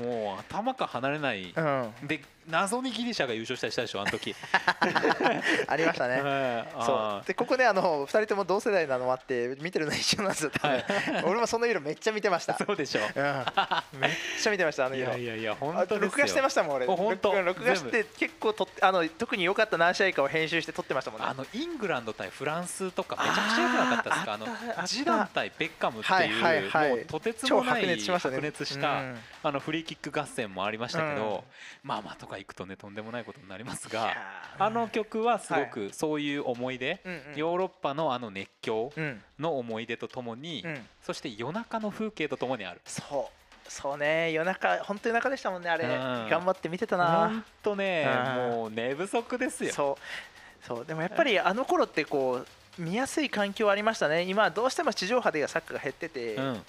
[0.03, 1.93] もう頭から離れない、うん。
[2.07, 4.35] で謎にギリシャが優勝したりしたでしょあの時。
[5.67, 6.19] ありましたね。
[6.21, 6.85] はい。
[6.85, 7.27] そあう。
[7.27, 10.85] でここねあの2人とも同世代なのもあって見てるの一緒なんですよはい。
[11.23, 12.53] 俺もその色めっちゃ見てました。
[12.53, 13.01] ー そうでしょ。
[13.01, 16.87] うん、めっちゃ見てましたあの色いやいやいや本あ当録画してましたもん俺。
[16.87, 17.41] お本当。
[17.41, 21.27] 録画して結構撮ってあの特に良かった何試合かを編集して撮ってましたもんね。
[21.27, 24.33] あのイングランド対フランスとかめちゃくちゃ良くなかったですか？
[24.33, 24.37] あ
[24.81, 28.35] のジダン対ベッカムっていう、はいはいはいもうとてつ超もない白熱しましたね。
[28.35, 29.17] 白熱したうん。
[29.43, 31.43] あのフリーキック合戦もありましたけど、
[31.83, 34.65] まあまあとか行くとねとんでもないことになりますがいやー。
[34.65, 37.21] あの曲はすごくそういう思い出、うんうん。
[37.35, 39.21] ヨーロッパのあの熱狂うん。
[39.39, 40.85] の思い出とともに、うん。
[41.03, 42.81] そして夜中の風景とともにある。
[42.85, 45.85] そうそうね夜中本当夜中でしたもんねあれ。
[45.85, 46.29] うん。
[46.29, 47.27] 頑張って見てたほな。
[47.27, 48.35] んとねうん。
[48.35, 49.73] もう寝不足ですよ。
[49.73, 50.65] そう。
[50.65, 50.85] そう。
[50.85, 52.43] でもやっぱりあの頃ってこ
[52.77, 54.23] う見やすい環境ありましたね。
[54.23, 56.61] 今はどうしても地上波でサッカーが減ってて、うん。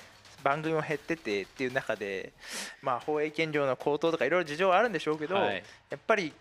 [0.42, 2.32] 番組も減っててっていう中で
[2.80, 5.64] まあ放映権料の高騰とかいろいろ事情はあるんでしょうけど、はい。
[5.90, 6.32] やっぱり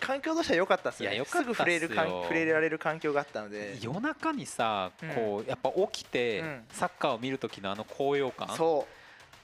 [0.00, 1.22] 環境としては良かったですね。
[1.24, 3.78] すぐ触れる触れられる環境があったので。
[3.80, 5.10] 夜中にさうん。
[5.10, 6.64] こうやっぱ起きてうん。
[6.72, 8.48] サッカーを見る時のあの高揚感。
[8.56, 8.86] そ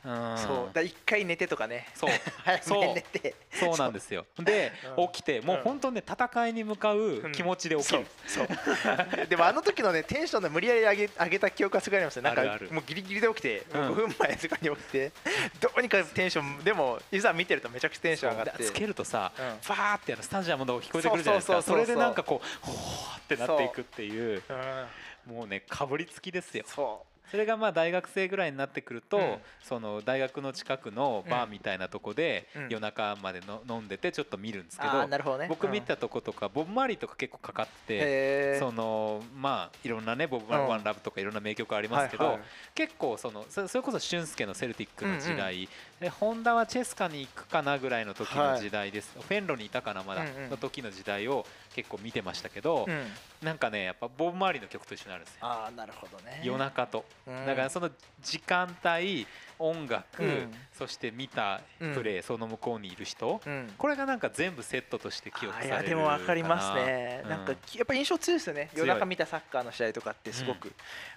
[0.05, 0.39] ううん。
[0.39, 0.75] そう。
[0.75, 1.89] だ一回寝てとかね。
[1.95, 2.11] そう。
[2.45, 3.35] 早めに寝て。
[3.53, 4.27] そうなんですよ。
[4.39, 5.09] でうん。
[5.09, 8.07] 起きてもう本当ね戦いに向かう気持ちで起きる。
[8.27, 8.47] そう。
[8.47, 9.27] そう。
[9.29, 13.81] でもあの時のねテンションの無理やり上げ上げた記憶がすごいありますよなんかもうギリギリで起きて、うん。
[13.81, 15.13] もう5分前とかに起きて
[15.61, 18.65] どうにかテンションでもいざ見てるとめちゃくちゃテンション上がって。
[18.65, 19.59] つけるとさうん。
[19.61, 21.63] ファーってあのスタジアムの聞こえてくるじゃないですか。
[21.63, 24.43] それでなんかこうほーってなっていくっていう。
[24.49, 24.87] うん。
[25.27, 26.65] もうねかぶりつきですよ。
[26.67, 29.37] そそれがまあ大学生ぐらいになってくると、うん。
[29.63, 32.69] その大学の近くのバーみたいなとこでうん。
[32.69, 35.47] 夜中までの飲んでてちょっと見るんですけど、ね。
[35.49, 40.71] 僕見たとことかボブ・マーリーとか結構かかってそのまあいろんなねボブ・マーリーうん。
[40.71, 42.43] ワンラブとかいろんな名曲ありますけど、はいはい。
[42.75, 45.69] 結構そのそそれこそ俊介のセルティックの時代、
[46.01, 50.51] でホンダはチェスカに行くかなぐらいの時の時代です、フェンロにいたかなまだ、うんうん。
[50.51, 53.07] の時の時代を結構見てましたけど、うん。
[53.43, 55.39] なんかねやっぱボブ・マーリーの曲と一緒になるんですよ。
[55.43, 56.41] ああなるほどね。
[56.45, 57.47] 夜中と、うん。
[57.47, 57.91] だからその
[58.23, 59.27] 時間帯
[59.59, 60.53] 音楽、うん。
[60.73, 63.73] そして見たプレー、その向こうにいる人、うん。
[63.77, 67.31] これがなんか全部セットとして記憶されるあいやでも分かりますね、うん。
[67.31, 68.71] なんかやっぱ印象強いですよね。
[68.75, 70.73] 夜中見たサッカーの試合とかってすごく、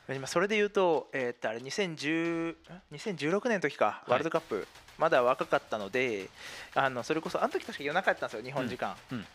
[0.09, 2.55] 今それで言うと,、えーっとあれ2010ん
[2.91, 4.03] 2016年の時か。
[4.07, 4.11] い。
[4.11, 6.29] ワールドカップ、まだ若かったので
[6.75, 9.17] あのそれこそあの時確か夜中やったんですよ日本時間、うん。
[9.19, 9.25] うん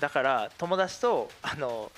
[0.00, 1.90] だから友達とあの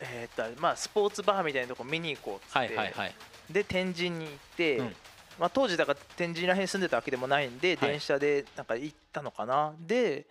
[0.00, 3.14] えーっとまあスポーツバーみたいなとこ見に行こうっつって、はいはいはい。
[3.50, 4.96] で天神に行って、うん。
[5.38, 7.90] まあ、当時だから天神らへん住んでたわけでもないんで、はい。
[7.92, 9.72] 電車でなんか行ったのかな。
[9.80, 10.26] で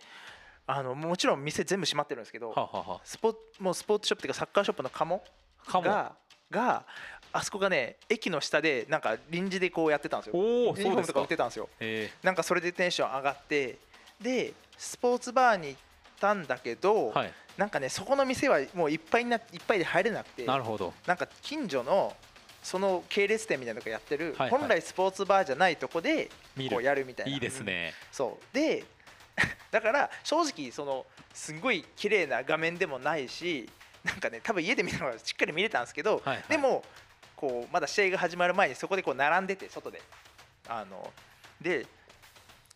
[0.66, 5.22] あのもちろん店全部閉まってるんですけどはあはスポもうスポーツショップっていうかサッカーショップのカモ
[5.66, 6.12] あかもが
[6.50, 6.84] が
[7.32, 10.32] あそこがね駅の下でなんか臨時でこうやってたんですよ。
[10.36, 11.68] おおユニフォームとか売ってたんですよ。
[11.80, 12.10] え。
[12.22, 13.78] なんかそれでテンション上がって
[14.20, 15.80] でスポーツバーに行っ
[16.20, 17.32] たんだけど、ーはい。
[17.56, 20.92] なんかねそこの店はもういっぱいにないっぱいで入れなくてなるほど。
[21.06, 22.14] なんか近所の
[22.62, 24.60] その系列店みたいなのがやってる、はいはい。
[24.60, 27.32] 本来スポーツバーじゃないとこで見こうるやるみたいな。
[27.32, 28.54] いいいですね、そう。
[28.54, 28.84] で
[29.70, 33.68] だから正直そのすごい綺麗な画面でもないし
[34.04, 36.44] なんかね多分家で見たのはしっかり見れたんですけど、はいはい。
[36.48, 36.84] でも
[37.36, 40.02] こうまだ試合が始まる前にそこでこう並んでて外で。
[40.68, 41.12] あの
[41.60, 41.86] で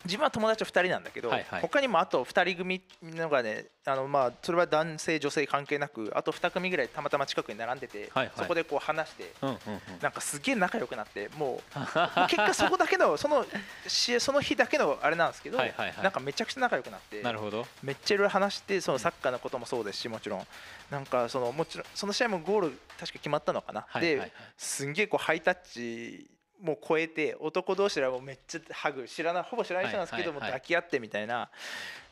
[0.05, 1.61] 自分は友達と2人なんだけど、はいはい。
[1.61, 8.33] 他にもあと2人組のがねあのまあそれは男性女性関係なくあと2組ぐらいたまたま近くに並んでて、はいはい。
[8.37, 9.59] そこでこう話してうんうんうん。
[10.01, 11.79] なんかすげえ仲良くなってもう
[12.29, 13.45] 結果そこだけのその
[13.87, 16.03] 試合その日だけのあれなんですけど、はいはいはい。
[16.03, 17.65] なんかめちゃくちゃ仲良くなってなるほど。
[17.83, 20.47] めっちゃいろいろ話してそのサッカーのこともそうですしもちろん。
[20.91, 24.29] なんかそのもちろんその試合もゴール確か決まったのかな、はいはいはい。
[24.29, 26.29] ですんげえこうハイタッチ
[26.61, 31.49] もう超えて男同士ではもうめっちゃハグ知らないほぼ知らない人なんですけども抱き合ってみたいな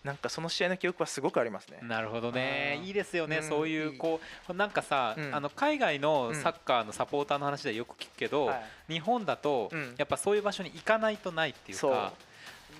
[0.03, 1.79] なんかその試合の記憶はすごくありますね。
[1.81, 2.75] なるほどね。
[2.79, 3.43] うんいいですよね、うん。
[3.43, 5.33] そういいういこうなんかさ、うん。
[5.33, 8.93] あの海外のサッカーのサポーターの話ではよく聞くけど、はい。
[8.93, 9.95] 日本だと、うん。
[9.97, 12.11] やっぱそういう場所に行かないとないっていうか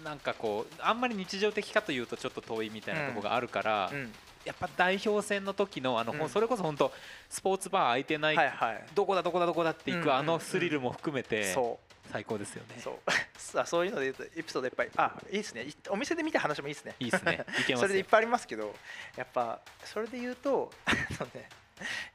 [0.03, 4.11] なんかこうあんまり日常的かというとちょっと遠いみたいなところがあるから、うん
[4.45, 6.29] やっぱ代表戦の時のあの、うん。
[6.29, 6.91] それこそ本当
[7.29, 8.85] スポーツバー空いてない、はいはい。
[8.93, 10.13] どこだどこだどこだって行うんうんうん。
[10.13, 11.93] くあのスリルも含めてそう。
[12.11, 12.75] 最高ですよね。
[12.79, 13.11] そう。
[13.39, 14.91] さあそういうので言うとエピソードいっぱい。
[14.97, 15.63] あいいですね。
[15.63, 16.95] いお店で見た話もいいですね。
[16.99, 17.45] いいですね。
[17.75, 18.75] それでいっぱいありますけど
[19.15, 20.91] やっぱそれで言うとあ
[21.23, 21.49] のね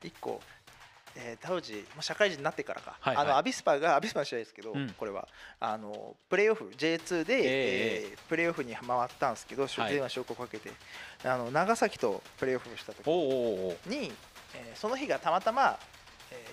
[0.02, 0.40] 一個
[1.16, 3.26] えー当時社会人になってからか、はいはい。
[3.26, 4.90] あのアビスパがアビスパの試合ですけど、うん。
[4.90, 5.26] これは。
[5.60, 9.92] あのプレーオフ J2 で、えええープレーオフに回ったんですけど、はい。
[9.92, 10.70] 電話証拠をかけて。
[11.24, 13.14] あの長崎とプレーオフした時おう
[13.70, 13.76] お
[14.54, 15.97] えーその日がたまたま、えー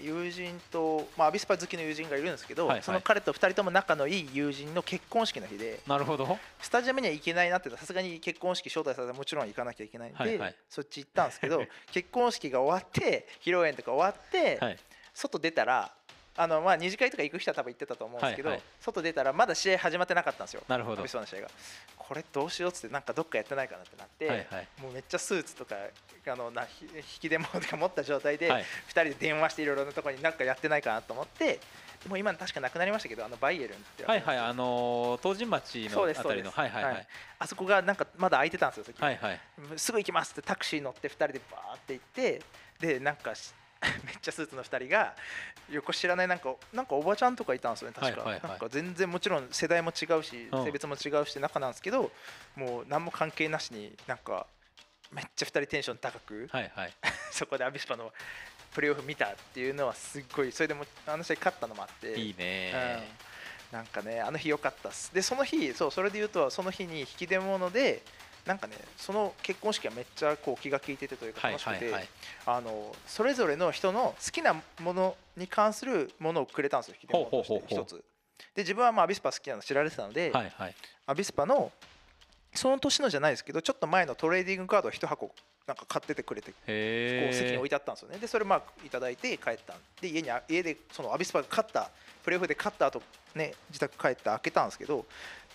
[0.01, 2.83] 友人と、まあ、アビスパ好きの友人がいるんですけど、はいはい。
[2.83, 6.38] その彼と2人とも仲のいい友人の結婚式の日でなるほど。
[6.59, 10.55] スタジアムには行けないなってさすがに結婚式招待されたらもちろん行かなきゃいけないんで、はいはい。
[10.69, 14.79] そっち行ったんですけど 結婚式が終わって披露宴とか終わって、はい。
[15.13, 15.91] 外出たら
[16.37, 18.65] あのまあ二次会とか行く人は多分行ってたと思うんですけど、はいはい。
[18.81, 20.63] 外出たらまだ試合始まってなかったんですよ。
[20.67, 21.01] なるほど。
[21.01, 21.47] の試合が。
[21.97, 24.67] これどうしようっつってなんかどっかやってないかなってなって、はいはい。
[24.81, 25.75] もうめっちゃスーツとか
[26.27, 28.63] あのなひ引き出物とか持った状態で、はい。
[28.63, 31.59] 2人で電話していろいろなところになんかやってないかなと思って
[32.09, 36.93] もう今確かなくなりましたけどあのバイエルンってはいはいあのー東神町そうですのあたりのそうですはいはいはい。
[36.95, 37.07] はい。
[37.39, 39.39] あそこがなんかまだ空いてたんですよ、時はいはい。
[39.77, 42.41] すぐ行きますってタクシー乗って2人でバーって行って
[42.79, 43.53] でなんかし
[44.05, 45.15] めっちゃスーツの2人が
[45.69, 50.65] 横知らないなんかなんかおばちゃんとかいたんですよね確か、なんか全然もちろん世代も違うしうん。
[50.65, 52.11] 性別も違うし中なんですけど
[52.55, 54.47] もう何も関係なしになんか
[55.11, 56.93] めっちゃ2人テンション高く、はいはい。
[57.31, 58.11] そこでアビスパの
[58.73, 63.05] プレーオフ見たっていうのはすっごいそれでもあの試合勝ったのもあっていいね。
[63.71, 65.13] うん、なんかねあの日良かったっす。
[65.13, 68.01] でその日そうそれで言うとその日に引き出物で
[68.45, 71.91] なんかねその結婚式はめっちゃこう気が利いててというかはい楽しくて、
[72.45, 78.03] あのそれぞれの人の好きなものに関するものをくれたんですよ引き出物と一つ。
[78.53, 80.75] で自分はまあアビスパ好きなの知られてたので、はいはい。
[81.08, 81.71] アビスパの
[82.53, 85.31] その年のじゃないですけどちょっと前のトレーディングカードを一箱
[85.67, 88.17] なんか買っててくれてこう席に置いてあったんですよね。
[88.17, 91.89] でそれまあいただいて帰ったんで家にあ家でそのアビスパが勝った
[92.23, 93.01] プレーオフで勝った後
[93.34, 95.05] ね自宅帰って開けたんですけど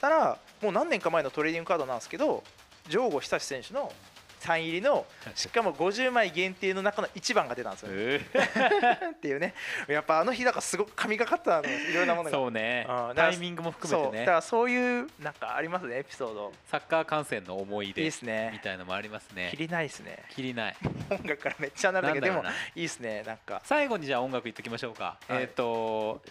[0.01, 2.43] たらもう何年か前のトレーディングカードなんですけど
[2.89, 3.93] 城後久志選手の
[4.41, 7.89] サイン入りのしかも50枚限定の中の1番が出たんですよ。
[7.93, 9.55] ねへ っていうね。
[9.87, 12.31] やっぱあの日だからすごく神がかったのいろんなもえのが。
[12.31, 12.87] そうね。
[12.89, 13.15] うん。
[13.15, 14.19] タイミングも含めてね。
[14.21, 16.53] だからそういうなんかありますねエピソード。
[16.71, 18.51] サッカー観戦の思いいい出ですね。
[18.55, 19.49] みたいのもありますね。
[19.51, 20.25] 切りないですね。
[20.31, 20.77] きりない。
[21.11, 23.61] 音楽からめっちゃなるんだけどでもいいですねなんか。
[23.67, 25.19] 最後にじゃあ音楽いっときましょうか。
[25.29, 25.43] はい。
[25.43, 26.23] えっと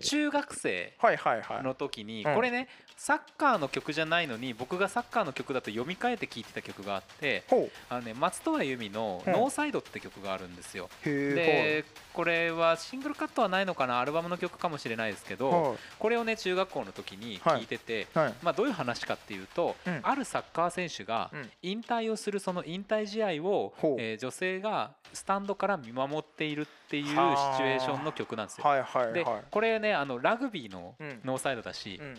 [0.00, 1.62] 中学生はいはいはい。
[1.62, 2.34] の時にうん。
[2.34, 7.44] これねサッカーの曲じゃないのに僕がサッカーの曲だと読み替えて聴いてた曲があって
[7.90, 9.30] あのね松任谷由実の「う。
[9.30, 10.88] んノーサイド」って曲があるんですよ。
[11.04, 18.34] でこれはシングルカットはないのかなアルバムの曲かもしれないですけどはこれをね中学校の時に聴いてていはい。
[18.42, 20.00] まあどういう話かっていうとうん。
[20.02, 21.50] あるサッカー選手がうん。
[21.62, 28.66] 引退をするその引退試合をえー女性がスタンドから見守っているっていうシチはあュエーションの曲なんですよ。
[28.66, 29.42] はいはいではい。
[29.50, 31.20] これねあのラグビーのうん。
[31.24, 32.18] ノーサイドだし、うん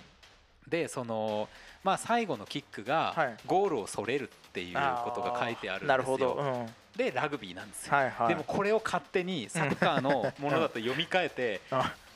[0.67, 1.47] でその
[1.83, 3.37] まあ最後のキックがはい。
[3.45, 5.87] ゴールをそれるっていうことが書いてあるんですよ。
[5.87, 6.33] なるほど。
[6.33, 6.59] うん。
[6.59, 7.93] はいでラグビーなんですよ。
[7.93, 11.61] はいでもこれを勝手にサッカーのものだと読み替えて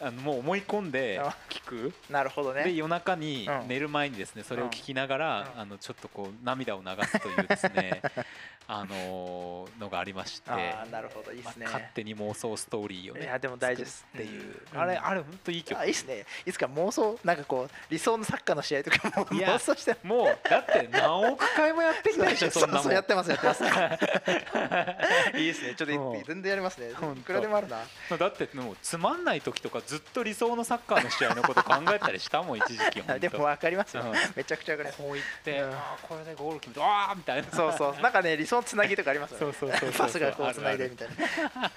[0.00, 1.92] ああのもう思い込んであ聞く。
[2.10, 2.64] なるほどね。
[2.64, 3.68] で夜中にうん。
[3.68, 5.60] 寝る前にですねそれを聞きながらうん。
[5.60, 8.02] あのちょっとこう涙を流すというですね
[8.66, 10.50] あのーのがありまして。
[10.50, 11.64] あーなるほどいいですね。
[11.66, 14.06] まあ勝手に妄想ストーリーをねいやでも大事です。
[14.14, 14.60] っていう。
[14.72, 15.78] うんあれあれ本当いい曲。
[15.78, 16.24] あいいっすね。
[16.46, 19.96] いつか妄想なんかこう理想のサッカーの試合とかもいや妄想して。
[20.02, 22.82] もうだって何億回もやってきたでしょそんなもん。
[22.84, 23.64] そうやってますやってます。
[25.38, 25.74] いいですね。
[25.74, 26.90] ちょっとうん全然やりますね。
[26.90, 27.78] いくらでもあるな。
[28.16, 34.04] だってもうつまんない時とかずっと理想のサッカーの試合のこと考えたりしたもん一時期 本当でも分かりますよ。
[34.04, 34.12] うん。
[34.36, 35.02] めちゃくちゃ分かります。
[35.02, 35.72] こう言って、うん。
[35.72, 37.50] あーこれでゴール決めてああみたいな。
[37.50, 38.00] そうそう。
[38.00, 39.52] なんかね理想のつなぎとかありますよね。
[39.58, 41.72] そうそうそうパスがこうつないでみたいな。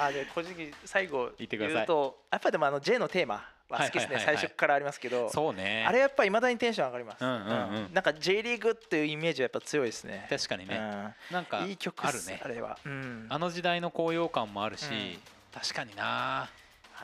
[0.00, 4.18] あで個人的に最後言うとやっぱでもあの J のテーマは好きですね。
[4.18, 5.84] 最初からありますけどそうね。
[5.86, 7.24] あれやっぱいまだにテンション上がります。
[7.24, 7.94] うんうんうん。
[7.94, 10.26] なんか J リーグっていうイメージはやっぱ強いですね。
[10.28, 12.40] 確かにね、なんかうんいい曲あるね。
[12.42, 12.78] あれは。
[12.84, 13.26] うん。
[13.30, 15.20] あの時代の高揚感もあるし、うん。
[15.60, 16.50] 確かにな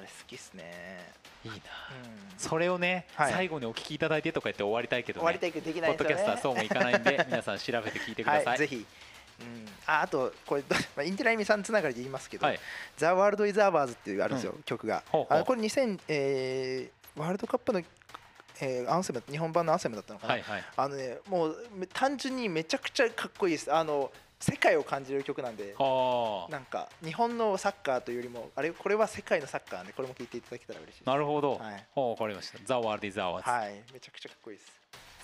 [0.00, 1.12] あれ好きっすね。
[1.44, 1.56] いいな。
[1.56, 1.60] うん。
[2.38, 3.32] それをね、はい。
[3.32, 6.32] 最後にお聞きいただいてとか言って終わりたいけど、ね、終わりたいけどできないポッですよね。
[6.32, 8.86] ドキャストはそうもいかないんで 皆さん調べて聞いてください、はい、ぜひ、
[9.40, 12.60] うん、ああとこれ、まあ、インテライミさんつながりで言いますけど「はい。
[12.96, 15.02] ザ・ワールド・イズ・アワーズ」っていうあるんですよ、曲が。
[15.10, 17.82] ほあのこれ2000、えーワールドカップの、
[18.60, 20.64] えーアンセム日本版のアンセムだったのかな、はいはい。
[20.76, 23.72] あのねもうめ単純にめちゃくちゃかっこいいです。
[23.72, 24.10] あの
[24.40, 26.50] 世界を感じる曲なんではあ。
[26.50, 31.06] なんか日本のサッカーというよりもあれこれは世界のサッカーでこれも聞いていただけたら嬉しいです。
[31.06, 31.86] なるほど、はい。
[31.92, 33.82] ほうわかりました「ザ・ワールド・イズ・アワーズ」はい。
[33.92, 34.72] めちゃくちゃかっこいいです。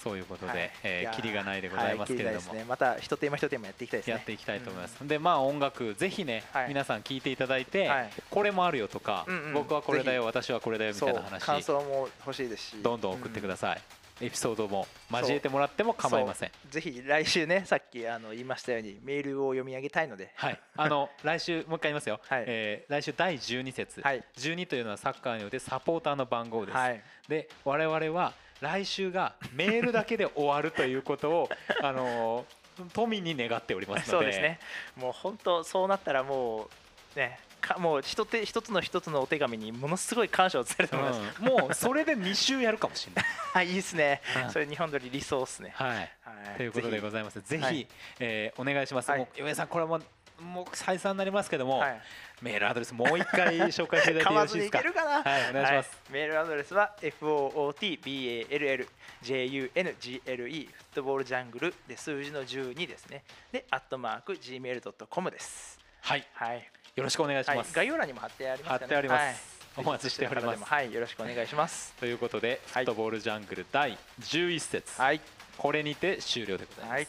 [0.05, 0.71] そういうことで、はい。
[0.85, 2.64] えーキリがないでございますけれども、はいね。
[2.69, 4.12] また一テーマ一テーマやっていきたいですね。
[4.12, 6.69] やっていきたいと思います、でまあ音楽ぜひね、はい。
[6.69, 8.11] 皆さん聞いていただいて、はい。
[8.31, 9.53] これもあるよとか、うんうん。
[9.55, 11.43] 僕はこれだよ私はこれだよみたそいうな話。
[11.43, 12.83] 感想も欲しいですし。
[12.83, 13.81] どんどん送ってください、
[14.21, 16.51] エピソードも交えてもらっても構いません。
[16.71, 20.33] ぜひ来週ねさっきあの言いましたようにメールを読み上げたいので。
[20.37, 22.45] はい、あの来週もう一回言いますよ、はい。
[22.47, 24.25] えー来週第12節、はい。
[24.37, 27.03] 12というのはサッカーにおいてサポーターの番号です、はい。
[27.29, 31.51] で我々は来週がメールだけで終わるということを
[31.83, 32.47] あの
[32.93, 34.11] 富に願っておりますので。
[34.11, 34.61] そうですね。
[34.97, 36.71] もう本当そうなったらも
[37.14, 41.47] うねかもう一手一つの一つのお手紙にものすごい感謝を伝えると思います、うん。
[41.47, 43.25] もうそれで2週やるかもしれない。
[43.53, 44.51] はいいいですね、うん。
[44.51, 45.97] それ日本撮り理想ですね、はい。
[45.97, 46.09] はい。
[46.57, 47.41] ということでごぜざいます。
[47.41, 47.87] ぜひ、はい
[48.21, 49.11] えーお願いします。
[49.11, 49.21] はい。
[49.21, 50.01] もうさんこれも
[50.41, 52.03] もう再三になりますけども、ひはい。
[52.43, 54.79] メールアドレスもう一回紹介していただいてよろしいですか？
[54.85, 55.23] ずにいけるかな？
[55.23, 55.99] はいお願いします。
[56.11, 58.87] メールアドレスは footballjungle
[59.23, 63.25] フットボールジャングルで数字の12ですね。
[63.51, 65.79] でアットマーク gmail.com です。
[66.03, 67.74] はい、はい、よろしくお願いしはいま、す。
[67.74, 68.78] 概要欄にも貼ってありますよね。
[68.78, 69.22] 貼ってあります。
[69.22, 69.34] はい。
[69.76, 70.64] お待ちしております。
[70.64, 71.92] はいよろしくお願いします。
[72.01, 72.86] ということで、はい。
[72.86, 75.20] フットボールジャングル第11節、はい。
[75.59, 76.92] これにて終了でございます。
[76.92, 77.09] はい。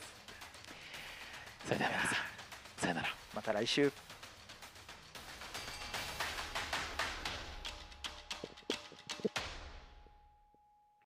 [1.65, 2.15] それでは皆さん
[2.81, 3.07] さよなら。
[3.33, 3.91] また来週